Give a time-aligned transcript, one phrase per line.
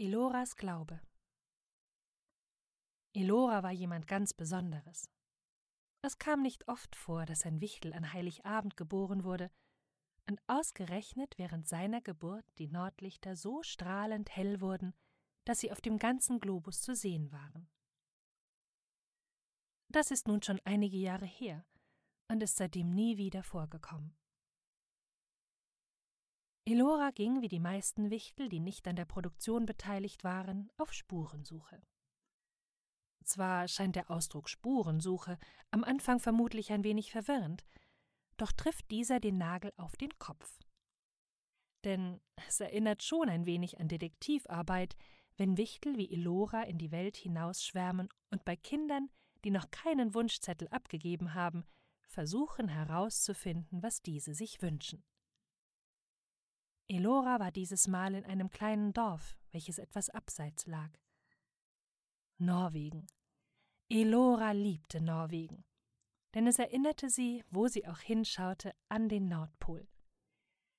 [0.00, 1.00] Eloras Glaube
[3.14, 5.10] Elora war jemand ganz Besonderes.
[6.02, 9.50] Es kam nicht oft vor, dass ein Wichtel an Heiligabend geboren wurde,
[10.28, 14.94] und ausgerechnet während seiner Geburt die Nordlichter so strahlend hell wurden,
[15.44, 17.68] dass sie auf dem ganzen Globus zu sehen waren.
[19.88, 21.66] Das ist nun schon einige Jahre her
[22.28, 24.16] und ist seitdem nie wieder vorgekommen.
[26.70, 31.80] Elora ging, wie die meisten Wichtel, die nicht an der Produktion beteiligt waren, auf Spurensuche.
[33.24, 35.38] Zwar scheint der Ausdruck Spurensuche
[35.70, 37.64] am Anfang vermutlich ein wenig verwirrend,
[38.36, 40.60] doch trifft dieser den Nagel auf den Kopf.
[41.84, 44.94] Denn es erinnert schon ein wenig an Detektivarbeit,
[45.38, 49.08] wenn Wichtel wie Elora in die Welt hinausschwärmen und bei Kindern,
[49.42, 51.64] die noch keinen Wunschzettel abgegeben haben,
[52.02, 55.02] versuchen herauszufinden, was diese sich wünschen.
[56.90, 60.90] Elora war dieses Mal in einem kleinen Dorf, welches etwas abseits lag.
[62.38, 63.06] Norwegen.
[63.90, 65.64] Elora liebte Norwegen,
[66.34, 69.86] denn es erinnerte sie, wo sie auch hinschaute, an den Nordpol.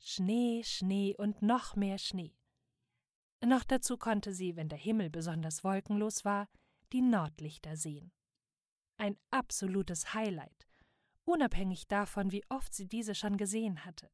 [0.00, 2.34] Schnee, Schnee und noch mehr Schnee.
[3.44, 6.48] Noch dazu konnte sie, wenn der Himmel besonders wolkenlos war,
[6.92, 8.12] die Nordlichter sehen.
[8.96, 10.66] Ein absolutes Highlight,
[11.24, 14.10] unabhängig davon, wie oft sie diese schon gesehen hatte.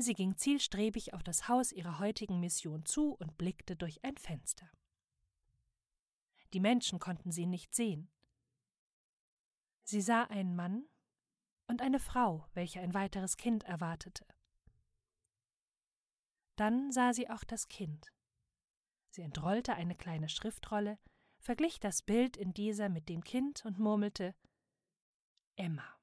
[0.00, 4.70] Sie ging zielstrebig auf das Haus ihrer heutigen Mission zu und blickte durch ein Fenster.
[6.52, 8.08] Die Menschen konnten sie nicht sehen.
[9.82, 10.88] Sie sah einen Mann
[11.66, 14.24] und eine Frau, welche ein weiteres Kind erwartete.
[16.54, 18.12] Dann sah sie auch das Kind.
[19.10, 21.00] Sie entrollte eine kleine Schriftrolle,
[21.40, 24.36] verglich das Bild in dieser mit dem Kind und murmelte
[25.56, 25.97] Emma.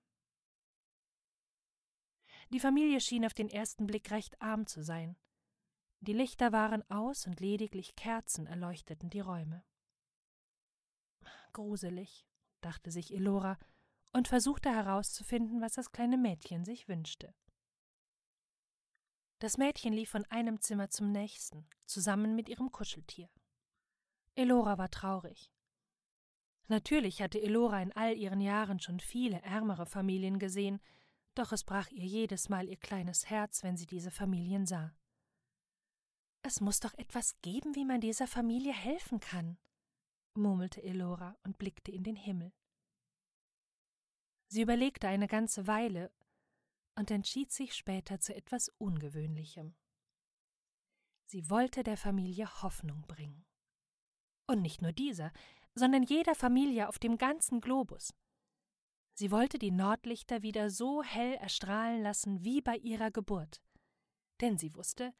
[2.50, 5.18] Die Familie schien auf den ersten Blick recht arm zu sein.
[6.00, 9.64] Die Lichter waren aus und lediglich Kerzen erleuchteten die Räume.
[11.54, 12.28] Gruselig,
[12.62, 13.58] dachte sich Elora
[14.14, 17.34] und versuchte herauszufinden, was das kleine Mädchen sich wünschte.
[19.40, 23.30] Das Mädchen lief von einem Zimmer zum nächsten, zusammen mit ihrem Kuscheltier.
[24.36, 25.52] Elora war traurig.
[26.68, 30.80] Natürlich hatte Elora in all ihren Jahren schon viele ärmere Familien gesehen,
[31.38, 34.96] doch es brach ihr jedes Mal ihr kleines Herz, wenn sie diese Familien sah.
[36.42, 39.58] Es muss doch etwas geben, wie man dieser Familie helfen kann,
[40.36, 42.54] murmelte Elora und blickte in den Himmel.
[44.48, 46.12] Sie überlegte eine ganze Weile
[46.96, 49.76] und entschied sich später zu etwas Ungewöhnlichem.
[51.28, 53.46] Sie wollte der Familie Hoffnung bringen.
[54.48, 55.34] Und nicht nur dieser,
[55.74, 58.14] sondern jeder Familie auf dem ganzen Globus.
[59.18, 63.62] Sie wollte die Nordlichter wieder so hell erstrahlen lassen wie bei ihrer Geburt,
[64.42, 65.14] denn sie wusste,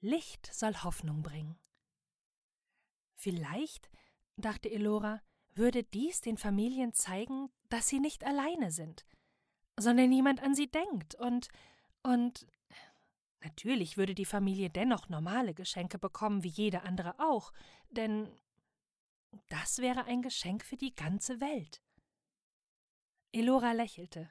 [0.00, 1.58] Licht soll Hoffnung bringen.
[3.14, 3.90] Vielleicht,
[4.36, 5.20] dachte Elora,
[5.54, 9.04] würde dies den Familien zeigen, dass sie nicht alleine sind,
[9.78, 11.48] sondern jemand an sie denkt und
[12.02, 12.46] und
[13.42, 17.52] natürlich würde die Familie dennoch normale Geschenke bekommen wie jede andere auch,
[17.90, 18.30] denn
[19.48, 21.82] das wäre ein Geschenk für die ganze Welt.
[23.36, 24.30] Elora lächelte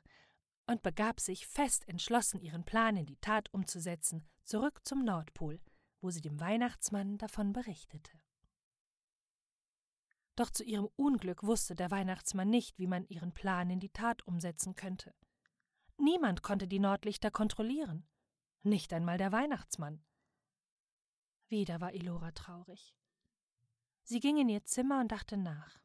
[0.65, 5.61] und begab sich fest entschlossen, ihren Plan in die Tat umzusetzen, zurück zum Nordpol,
[6.01, 8.11] wo sie dem Weihnachtsmann davon berichtete.
[10.35, 14.25] Doch zu ihrem Unglück wusste der Weihnachtsmann nicht, wie man ihren Plan in die Tat
[14.25, 15.13] umsetzen könnte.
[15.97, 18.07] Niemand konnte die Nordlichter kontrollieren,
[18.63, 20.03] nicht einmal der Weihnachtsmann.
[21.47, 22.95] Wieder war Elora traurig.
[24.01, 25.84] Sie ging in ihr Zimmer und dachte nach.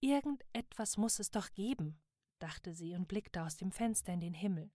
[0.00, 2.00] Irgendetwas muss es doch geben,
[2.38, 4.70] dachte sie und blickte aus dem Fenster in den Himmel.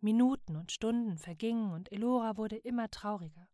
[0.00, 3.48] Minuten und Stunden vergingen und Elora wurde immer trauriger.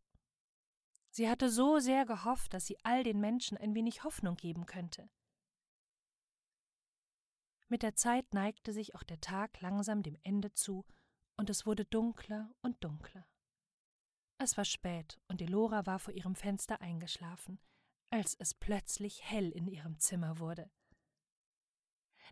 [1.10, 5.10] Sie hatte so sehr gehofft, dass sie all den Menschen ein wenig Hoffnung geben könnte.
[7.68, 10.84] Mit der Zeit neigte sich auch der Tag langsam dem Ende zu,
[11.36, 13.26] und es wurde dunkler und dunkler.
[14.38, 17.60] Es war spät, und Elora war vor ihrem Fenster eingeschlafen,
[18.12, 20.70] als es plötzlich hell in ihrem Zimmer wurde.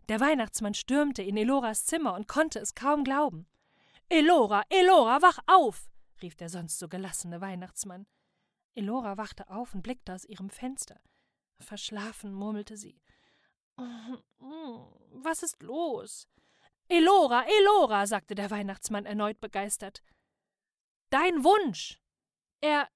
[0.09, 3.47] Der Weihnachtsmann stürmte in Eloras Zimmer und konnte es kaum glauben.
[4.09, 5.89] Elora, Elora, wach auf!
[6.21, 8.05] rief der sonst so gelassene Weihnachtsmann.
[8.75, 10.99] Elora wachte auf und blickte aus ihrem Fenster.
[11.59, 13.01] Verschlafen murmelte sie.
[13.77, 16.27] Was ist los?
[16.87, 20.03] Elora, Elora, sagte der Weihnachtsmann erneut begeistert.
[21.09, 21.99] Dein Wunsch.
[22.59, 22.87] Er.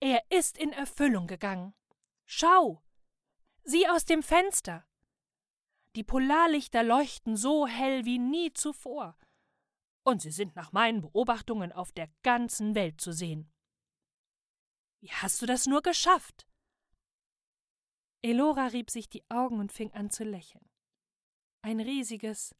[0.00, 1.74] er ist in Erfüllung gegangen.
[2.26, 2.82] Schau!
[3.62, 4.86] Sieh aus dem Fenster!
[5.94, 9.16] Die Polarlichter leuchten so hell wie nie zuvor.
[10.04, 13.52] und sie sind nach meinen Beobachtungen auf der ganzen Welt zu sehen.
[15.00, 16.46] Wie hast du das nur geschafft?
[18.22, 20.70] Elora rieb sich die Augen und fing an zu lächeln.
[21.62, 22.54] Ein riesiges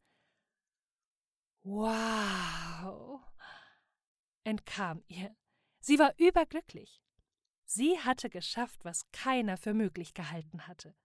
[1.63, 3.21] Wow
[4.43, 5.35] entkam ihr.
[5.79, 7.01] Sie war überglücklich.
[7.69, 10.95] Sie hatte geschafft, was keiner für möglich gehalten hatte.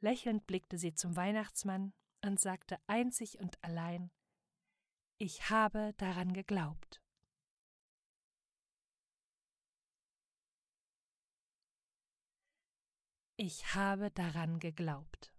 [0.00, 1.92] Lächelnd blickte sie zum Weihnachtsmann
[2.24, 4.10] und sagte einzig und allein
[5.18, 7.02] Ich habe daran geglaubt.
[13.36, 15.34] Ich habe daran geglaubt.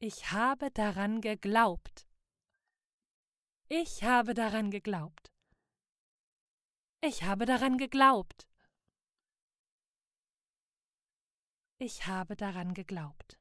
[0.00, 2.06] Ich habe daran geglaubt.
[3.68, 5.32] Ich habe daran geglaubt.
[7.00, 8.48] Ich habe daran geglaubt.
[11.78, 13.37] Ich habe daran geglaubt.